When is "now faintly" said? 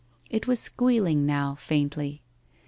1.27-2.23